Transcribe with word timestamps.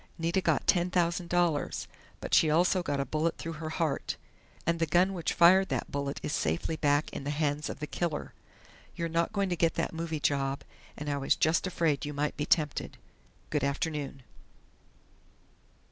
_Nita 0.17 0.41
got 0.41 0.65
ten 0.65 0.89
thousand 0.89 1.29
dollars, 1.29 1.87
but 2.19 2.33
she 2.33 2.49
also 2.49 2.81
got 2.81 2.99
a 2.99 3.05
bullet 3.05 3.37
through 3.37 3.59
her 3.61 3.69
heart. 3.69 4.15
And 4.65 4.79
the 4.79 4.87
gun 4.87 5.13
which 5.13 5.31
fired 5.31 5.69
that 5.69 5.91
bullet 5.91 6.19
is 6.23 6.33
safely 6.33 6.75
back 6.75 7.13
in 7.13 7.23
the 7.23 7.29
hands 7.29 7.69
of 7.69 7.79
the 7.79 7.85
killer.... 7.85 8.33
You're 8.95 9.07
not 9.09 9.31
going 9.31 9.49
to 9.49 9.55
get 9.55 9.75
that 9.75 9.93
movie 9.93 10.19
job, 10.19 10.63
and 10.97 11.07
I 11.07 11.17
was 11.17 11.35
just 11.35 11.67
afraid 11.67 12.03
you 12.03 12.13
might 12.13 12.35
be 12.35 12.47
tempted!... 12.47 12.97
Good 13.51 13.63
afternoon!" 13.63 14.23